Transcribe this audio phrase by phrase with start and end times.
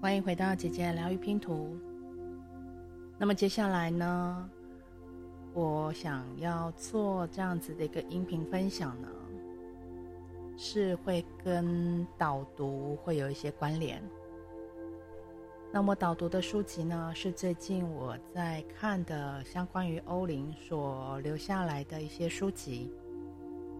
[0.00, 1.76] 欢迎回到姐姐疗愈拼图。
[3.18, 4.50] 那么接下来呢，
[5.52, 9.08] 我想要做这样子的一个音频分享呢，
[10.56, 14.02] 是会跟导读会有一些关联。
[15.70, 22.90] 那么导读的书籍呢，是最近我在看的相关于欧林所留下来的一些书籍。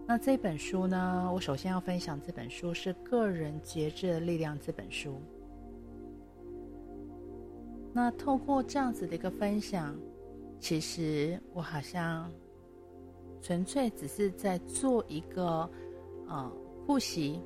[0.05, 5.19] 那这本书呢，我首先要分享这本书是《个人节制的力量》这本书。
[7.93, 9.95] 那透过这样子的一个分享，
[10.59, 12.31] 其实我好像
[13.41, 15.69] 纯粹只是在做一个
[16.27, 16.51] 呃
[16.85, 17.41] 复习，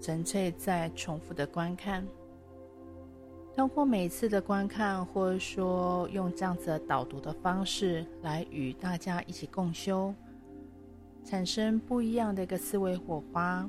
[0.00, 2.06] 纯粹在重复的观看。
[3.56, 10.14] 通过每一次的观看，或者说用这样子的导读的方式来与大家一起共修，
[11.24, 13.68] 产生不一样的一个思维火花，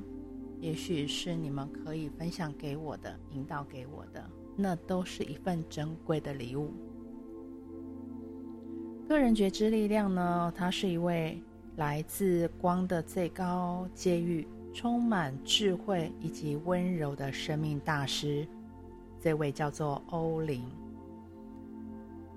[0.60, 4.24] 也许是你们可以分享给我的、引导给我的，
[4.60, 6.72] 那都是一份珍贵的礼物。
[9.08, 11.42] 个人觉知力量呢，它是一位
[11.76, 18.46] 来自光的最高阶域，充满智慧以及温柔的生命大师。
[19.18, 20.62] 这位叫做欧林。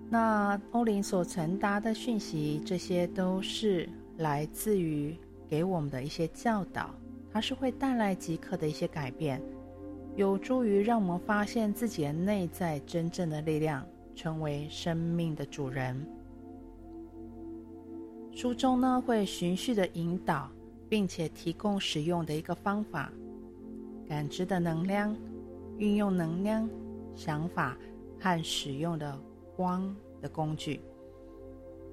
[0.10, 3.88] 那欧林所传达的讯息，这些都是
[4.18, 5.16] 来自于
[5.48, 6.90] 给我们的一些教导，
[7.32, 9.42] 它是会带来即刻的一些改变，
[10.16, 16.06] 有助于让我们发现自己的内在真正的力量，成为生命的主人。
[18.32, 20.50] 书中呢，会循序的引导，
[20.88, 23.12] 并且提供使用的一个方法，
[24.08, 25.16] 感知的能量。
[25.80, 26.70] 运用能量、
[27.16, 27.76] 想法
[28.20, 29.20] 和使用的
[29.56, 30.80] 光的工具，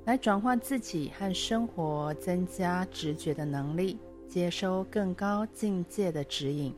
[0.05, 6.75] 来转换自己和生活，增加直觉的能力，接收更高境界的指引。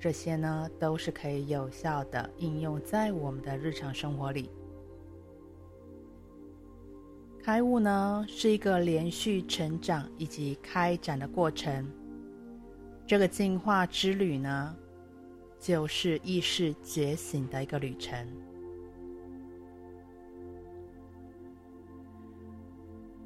[0.00, 4.48] 这些呢，都是可以有效的应用在我们的日常生活里。
[7.42, 11.86] 开悟呢，是一个连续成长以及开展的过程。
[13.06, 14.74] 这个进化之旅呢，
[15.58, 18.26] 就是意识觉醒的一个旅程。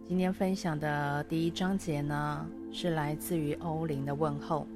[0.05, 4.67] 今天分享的第一章节呢，是来自于欧林的问候，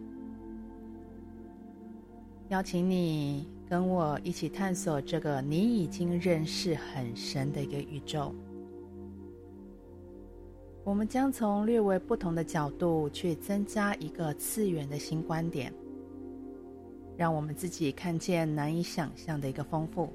[2.49, 8.35] 邀请你跟我一起探索这个你已经认识很深的一个宇宙。
[10.83, 15.73] 我们将从略微不同的角度去增加一个次元的新观点。
[17.19, 20.09] 让我们自己看见难以想象的一个丰富，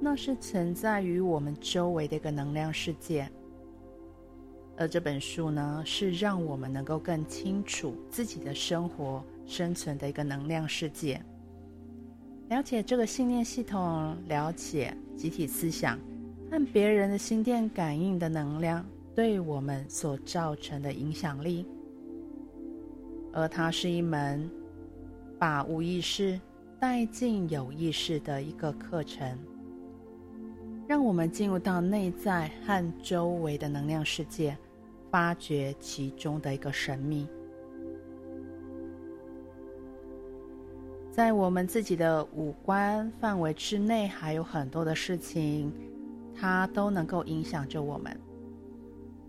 [0.00, 3.30] 那是存在于我们周围的一个能量世界。
[4.76, 11.20] 而这本书呢，是让我们能够更清楚自己的生活生存的一个能量世界，
[12.48, 15.98] 了解这个信念系统，了解集体思想
[16.50, 21.64] 和别人的心电感应的能量对我们所造成的影响力。
[23.32, 24.50] 而它是一门
[25.38, 26.40] 把无意识
[26.80, 29.38] 带进有意识的一个课程，
[30.86, 34.56] 让我们进入到内在和周围的能量世界，
[35.10, 37.26] 发掘其中的一个神秘。
[41.10, 45.72] 在我们自己的五官范围之内，还有很多的事情，
[46.34, 48.14] 它都能够影响着我们。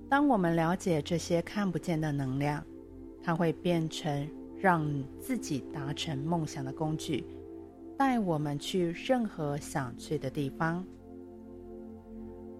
[0.10, 2.62] 当我们了解这些看不见的能量，
[3.24, 4.28] 它会变成
[4.60, 4.86] 让
[5.22, 7.24] 自己达成梦想的工具，
[7.98, 10.86] 带我们去任何想去的地方。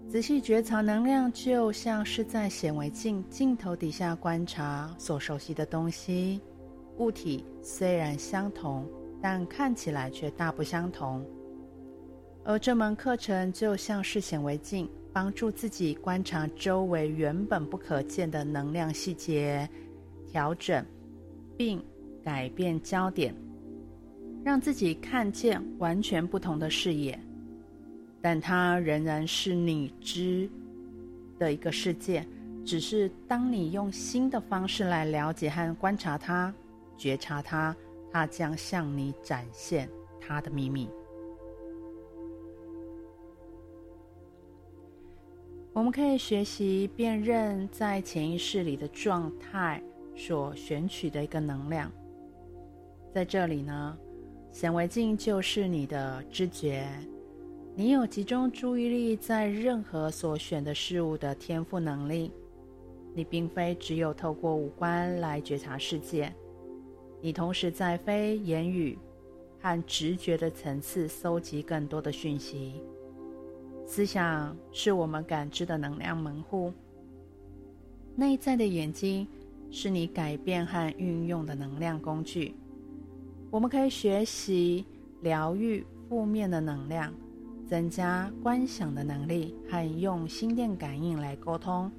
[0.08, 6.40] 仔细觉察能量，就像是在显微镜镜头底下观察所熟悉的东西。
[6.98, 8.88] 物体虽然相同，
[9.20, 11.26] 但看起来却大不相同。
[12.44, 19.68] 而这门课程就像是显微镜，帮助自己观察周围原本不可见的能量细节。
[20.28, 20.84] 调整
[21.56, 21.82] 并
[22.22, 23.34] 改变焦点，
[24.44, 27.18] 让自己看见完全不同的视野，
[28.20, 30.48] 但它仍然是你知
[31.38, 32.26] 的一个世界。
[32.64, 36.52] 只是当你用新的方式来了解和观察它、
[36.96, 37.76] 觉察它，
[38.10, 39.88] 它将向你展现
[40.20, 40.88] 它的秘密。
[45.72, 49.82] 我们可以学习辨认在潜意识里的状态。
[50.18, 51.92] 所选取的一个能量，
[53.12, 53.94] 在这里呢，
[54.50, 56.88] 显微镜就是你的知觉，
[57.78, 62.32] 你有集中注意力在任何所选的事物的天赋能力。
[63.14, 66.34] 你并非只有透过五官来觉察世界，
[67.20, 68.98] 你同时在非言语
[69.60, 72.80] 和直觉的层次搜集更多的讯息。
[73.84, 76.72] 思想是我们感知的能量门户，
[78.14, 79.28] 内在的眼睛
[79.70, 82.54] 是你改变和运用的能量工具。
[83.50, 84.82] 我们可以学习
[85.20, 87.12] 疗愈负面的能量，
[87.66, 91.90] 增加观想的能力，和用心电感应来沟通，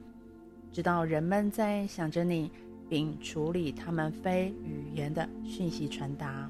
[0.71, 2.49] 直到人们在想着你，
[2.89, 6.49] 并处理他们非语言的讯息传达。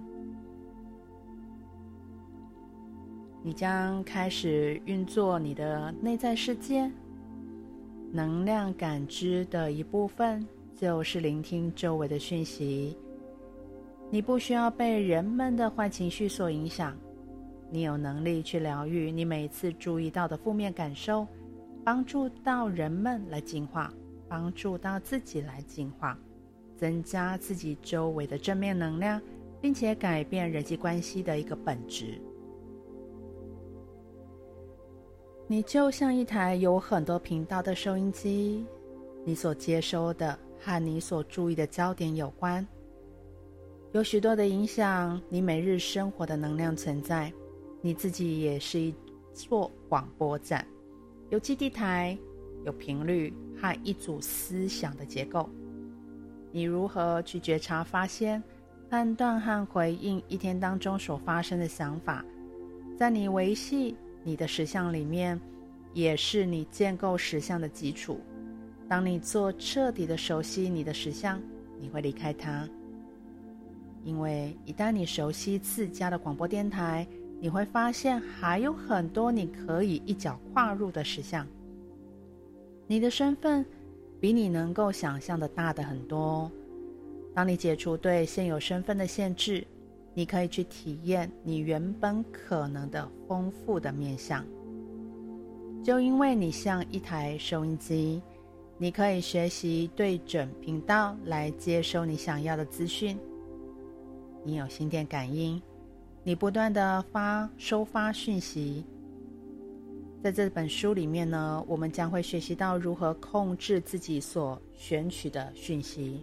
[3.43, 6.91] 你将开始运作你的内在世界，
[8.11, 12.97] 能量感知的一部分就是聆听周围的讯息。
[14.09, 16.97] 你不需要被人们的坏情绪所影响，
[17.69, 21.27] 你有能力去疗愈你每次注意到的负面感受，
[21.83, 23.93] 帮助到人们来进化，
[24.27, 26.17] 帮助到自己来进化，
[26.77, 29.21] 增加自己周围的正面能量，
[29.59, 32.21] 并且改变人际关系的一个本质。
[35.49, 38.65] 你就像一台有很多频道的收音机，
[39.25, 42.65] 你所接收的和你所注意的焦点有关。
[43.93, 47.31] 有许多的影响你每日生活的能量存在，
[47.87, 48.93] 你自己也是一
[49.33, 50.67] 座广播站，
[51.29, 52.17] 有基地台，
[52.65, 55.49] 有频率和一组思想的结构。
[56.51, 58.43] 你如何去觉察、发现、
[58.89, 62.25] 判断和回应一天当中所发生的想法，
[62.97, 65.39] 在你维系你的实相里面，
[65.93, 68.19] 也是你建构实相的基础。
[68.89, 71.41] 当你做彻底的熟悉你的实相，
[71.79, 72.67] 你会离开它。
[74.03, 77.07] 因为一旦你熟悉自家的广播电台，
[77.39, 81.45] 你会发现还有很多你可以一脚跨入的实相。
[82.87, 83.65] 你的身份
[84.19, 86.49] 比你能够想象的大得很多。
[87.33, 89.65] 当你解除对现有身份的限制，
[90.13, 94.43] 你可以去体验你原本可能的丰富的面向。
[95.83, 98.19] 就因为你像一台收音机，
[98.79, 103.15] 你可以学习对准频道来接收你想要的资讯。
[104.43, 105.61] 你有心电感应，
[106.27, 108.83] 你不断的发收发讯息。
[110.21, 116.21] 在这本书里面呢，我们将会学习到如何控制自己所选取的讯息，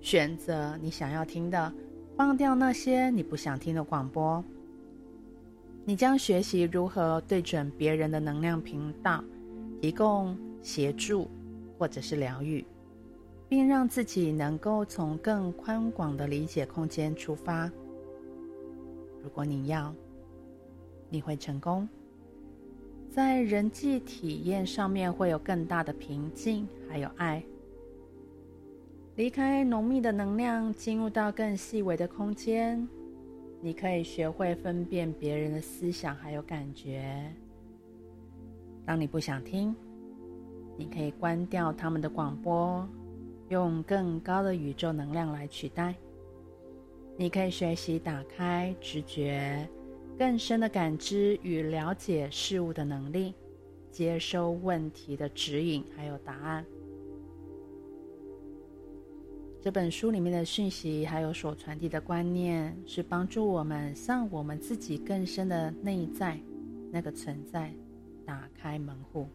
[0.00, 1.72] 选择你想要听的，
[2.16, 4.44] 放掉那些你不想听的广播。
[5.84, 9.22] 你将学习如何对准别人的能量频道，
[9.80, 11.30] 提供协助
[11.78, 12.66] 或者是疗愈。
[13.48, 17.70] 并让自己能够从更宽广的理解空间出发。
[19.22, 19.94] 如果你要，
[21.08, 21.88] 你会成功。
[23.08, 27.42] 在人际体验上面会有更大的平静，还有爱。
[29.16, 32.88] 离开浓密的能量，进入到更细微的空间，
[33.60, 37.30] 你可以学会分辨别人的思想还有感觉。
[38.84, 39.76] 当你不想听，
[40.76, 42.88] 你可以关掉他们的广播。
[43.50, 45.94] 用更高的宇宙能量来取代。
[47.16, 49.68] 你可以学习打开直觉，
[50.18, 53.34] 更深的感知与了解事物的能力，
[53.90, 56.64] 接收问题的指引还有答案。
[59.60, 66.36] 这本书里面的讯息还有所传递的观念，是帮助我们向我们自己更深的内在
[66.90, 67.72] 那个存在
[68.26, 69.28] 打开门户。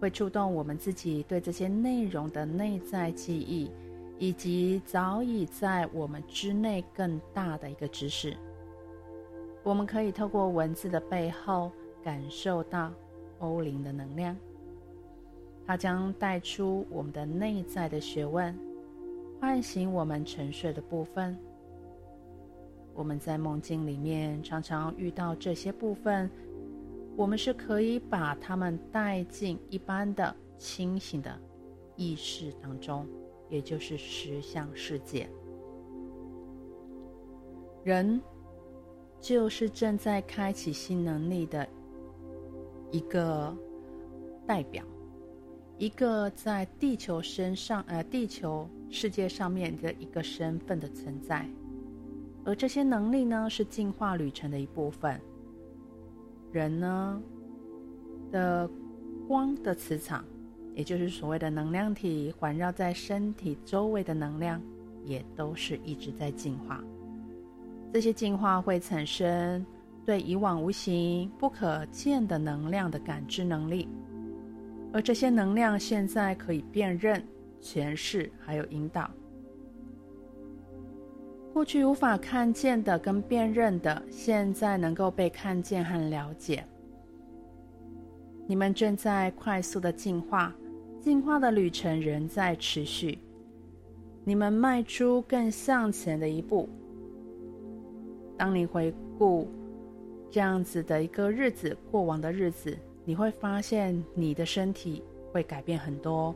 [0.00, 3.70] 会触动我们自己对这些内容的内在记忆，
[4.18, 8.36] 以及早已在我们之内更大的一个知识。
[9.62, 11.70] 我们可以透过文字的背后
[12.02, 12.92] 感受到
[13.40, 14.36] 欧灵的能量，
[15.66, 18.56] 它将带出我们的内在的学问，
[19.40, 21.36] 唤醒我们沉睡的部分。
[22.94, 26.30] 我们在梦境里面常常遇到这些部分。
[27.16, 31.34] 我们是可以把它们带进一般的清醒的
[31.96, 33.06] 意识当中，
[33.48, 35.28] 也就是实相世界。
[37.84, 38.20] 人
[39.20, 41.66] 就是正在开启新能力的
[42.90, 43.56] 一个
[44.46, 44.84] 代表，
[45.78, 51.46] 一个在地球身上，呃，地球世界上面的一个身份的存在。
[52.44, 55.20] 而这些能力呢，是进化旅程的一部分。
[56.52, 57.22] 人呢
[58.30, 58.70] 的
[59.26, 60.24] 光的磁场，
[60.76, 64.60] 也就是所谓的能量体，环绕在身体周围的能量，
[65.04, 66.84] 也都是一直在进化。
[67.94, 69.64] 这些进化会产生
[70.04, 73.88] 对以往无形、不可见的能量的感知能力，
[74.92, 77.24] 而这些能量现在可以辨认、
[77.62, 79.10] 诠释，还有引导。
[81.54, 86.62] 过去无法看见的跟辨认的，现在能够被看见和了解。
[88.46, 90.54] 你们正在快速的进化，
[91.06, 93.16] 进化的旅程仍在持续。
[94.24, 96.68] 你们迈出更向前的一步。
[98.36, 99.46] 当你回顾
[100.32, 106.34] 这样子的一个日子，过往的日子，你会发现你的身体会改变很多，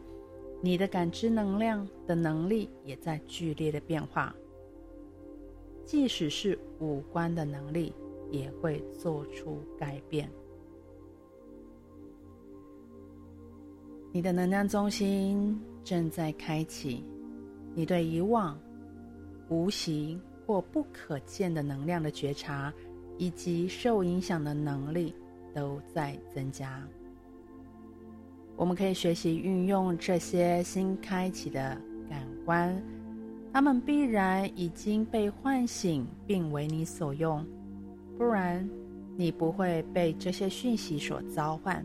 [0.61, 4.33] 你的感知能量的能力也在剧烈的变化。
[5.85, 7.93] 即使是五官的能力，
[8.31, 10.31] 也会做出改变。
[14.13, 17.05] 你的能量中心正在开启，
[17.75, 18.59] 你对以往
[19.49, 22.73] 无形或不可见的能量的觉察，
[23.19, 25.15] 以及受影响的能力
[25.55, 26.83] 都在增加。
[28.57, 32.83] 我们可以学习运用这些新开启的感官，
[33.53, 37.47] 它们必然已经被唤醒并为你所用，
[38.19, 38.69] 不然
[39.17, 41.85] 你不会被这些讯息所召唤。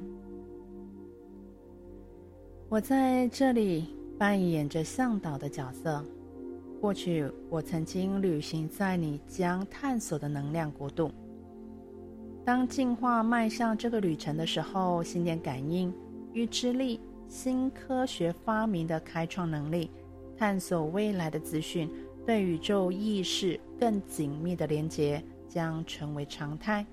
[2.75, 3.86] 我在这里
[4.20, 6.03] 扮演着向导的角色。
[6.82, 11.10] 过去，我曾经旅行在你将探索的能量国度。
[12.44, 15.94] 当进化迈向这个旅程的时候，心电感应、
[16.34, 19.89] 预知力、新科学发明的开创能力、
[20.38, 21.89] 探索未来的资讯、
[22.25, 26.86] 对宇宙意识更紧密的连接，将成为常态。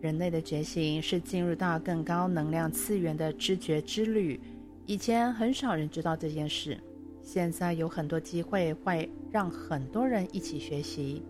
[0.00, 4.40] 人类的觉醒是进入到更高能量次元的知觉之旅。
[4.86, 6.78] 以前很少人知道这件事，
[7.22, 11.22] 现在有很多机会会让很多人一起学习。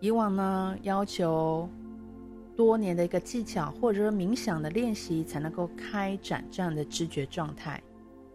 [0.00, 1.68] 以往呢，要求
[2.54, 7.82] 多年的一个技巧或者说冥想的练习才能够开展这样的知觉状态，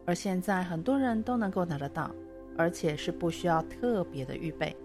[0.05, 2.09] 而现在很多人都能够拿得到，
[2.57, 4.75] 而且是不需要特别的预备。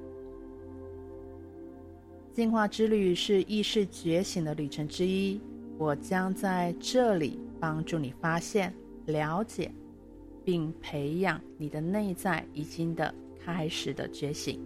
[2.37, 5.41] 进化之旅是意识觉醒的旅程之一。
[5.79, 8.71] 我将在这里帮助你发现、
[9.07, 9.73] 了解，
[10.45, 14.61] 并培养你的内在已经的开始的觉醒。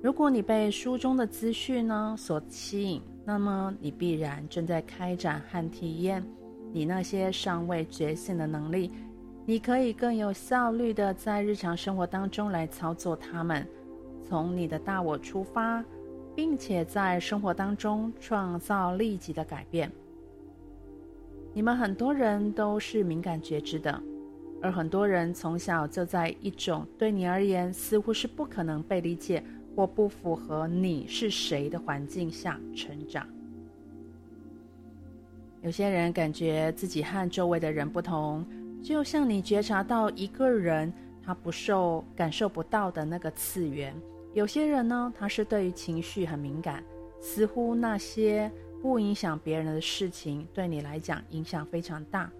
[0.00, 6.24] 如果你被书中的资讯呢所吸引，那么你必然正在开展和体验
[6.72, 8.92] 你那些尚未觉醒的能力。
[9.44, 13.66] 你可以更有效率的在日常生活当中来操作它们，
[14.28, 15.84] 从你的大我出发。
[16.34, 19.90] 并且在生活当中创造立即的改变。
[21.54, 24.02] 你们很多人都是敏感觉知的，
[24.62, 29.44] 而很多人从小就在一种对你而言似乎是不可能被理解
[29.76, 33.26] 或不符合你是谁的环境下成长。
[35.60, 38.44] 有些人感觉自己和周围的人不同，
[38.82, 43.94] 就像你觉察到一个人他不受感受不到的那个次元。
[44.34, 46.82] 有些人呢，他是对于情绪很敏感，
[47.20, 52.30] 似乎那些不影响别人的事情，对你来讲影响非常大。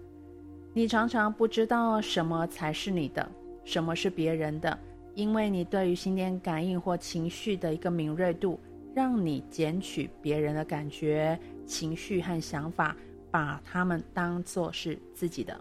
[0.73, 3.31] 你常常不知道什么才是你的，
[3.63, 4.75] 什么是别人的，
[5.13, 8.59] 因为你对于心电感应或情绪的一个敏锐度，
[8.95, 12.97] 让你捡取别人的感觉、情绪和想法，
[13.29, 15.55] 把他们当作是自己的。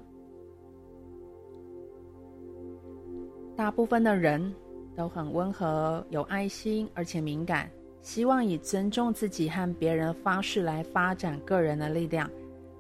[3.55, 4.51] 大部分的人。
[4.95, 7.71] 都很温和、有爱心，而且敏感，
[8.03, 12.31] 希望以尊重自己和别人的方式来发展个人的力量。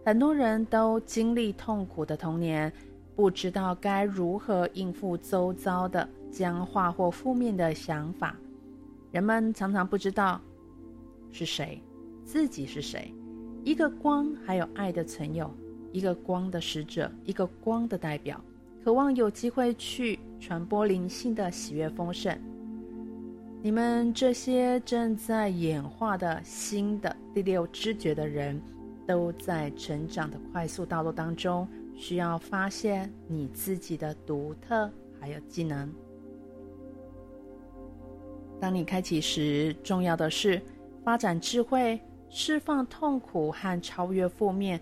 [0.04, 2.72] 很多人都经历痛苦的童年，
[3.14, 8.36] 不知道该如何应付周遭的僵化或负面的想法。
[9.10, 10.40] 人们常常不知道
[11.30, 11.80] 是谁，
[12.24, 13.14] 自己是谁，
[13.62, 15.48] 一个光还有爱的存有，
[15.92, 18.42] 一个光的使者，一个光的代表。
[18.84, 22.36] 渴望有机会去传播灵性的喜悦丰盛。
[23.62, 28.60] 你们这些正在演化的新的第六知觉的人，
[29.06, 35.88] 都在成长的快速道路当中，需要发现你自己的独特还有技能。
[38.60, 40.60] 当你开启时，重要的是
[41.04, 44.80] 发展智慧，释放痛苦和超越负面。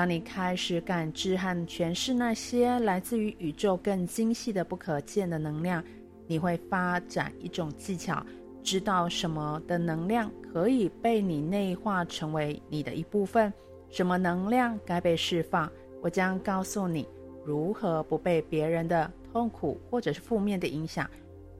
[0.00, 5.84] 当你开始感知和诠释那些来自于宇宙更精细的不可见的能量，
[6.26, 8.24] 你会发展一种技巧，
[8.62, 13.52] 知道什么的能量可以被你内化成为你的一部分，
[13.90, 15.70] 什么能量该被释放。
[16.00, 17.06] 我将告诉你
[17.44, 21.06] 如何不被别人的痛苦或者是负面的影响，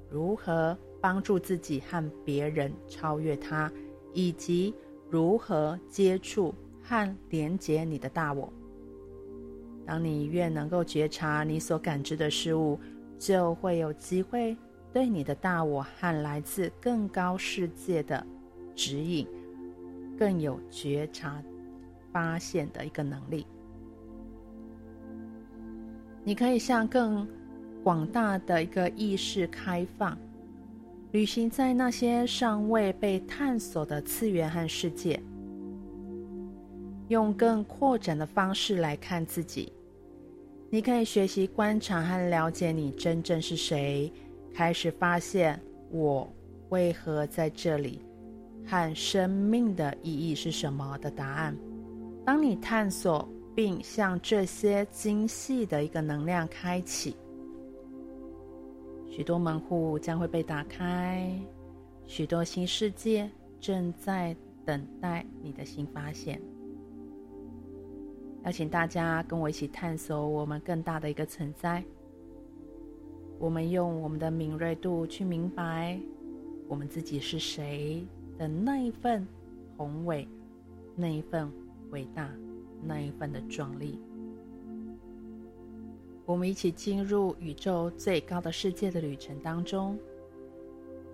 [0.08, 3.70] 如何帮助自己和别人超越它，
[4.14, 4.74] 以及
[5.10, 6.54] 如何接触。
[6.90, 8.52] 和连接你的大我。
[9.86, 12.76] 当你越能够觉察你所感知的事物，
[13.16, 14.56] 就会有机会
[14.92, 18.26] 对你的大我和来自更高世界的
[18.74, 19.24] 指引
[20.18, 21.40] 更有觉察、
[22.12, 23.46] 发现的一个能力。
[26.24, 27.26] 你可以向更
[27.84, 30.18] 广大的一个意识开放，
[31.12, 35.22] 旅行在那些尚未被探索的次元和世界，
[37.10, 39.70] 用更扩展的方式来看自己。
[40.70, 44.10] 你可以学习观察和了解你真正是谁，
[44.54, 46.26] 开始发现我
[46.70, 48.00] 为何在这里，
[48.66, 51.54] 和生命的意义是什么的答案。
[52.24, 53.28] 当你探索。
[53.52, 57.14] 并向这些精细的一个能量开启，
[59.10, 61.30] 许多门户将会被打开，
[62.06, 63.28] 许多新世界
[63.60, 66.40] 正在等待你的新发现。
[68.44, 71.82] 邀请大家跟我一起探索我们更大的一个存在。
[73.38, 75.98] 我们用我们的敏锐度去明白
[76.68, 78.06] 我们自己是谁
[78.36, 79.26] 的那一份
[79.76, 80.28] 宏伟，
[80.94, 81.50] 那一份
[81.90, 82.30] 伟大。
[82.82, 84.00] 那一份的壮丽，
[86.24, 89.98] 我们一起进入宇宙最高的世界的旅程当中，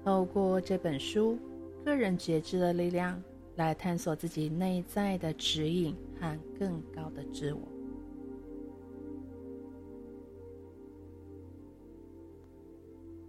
[0.05, 1.37] 透过这本书
[1.85, 3.17] 《个人觉知的力量》
[3.57, 7.76] 来探索自己内在的指引和更高的自我。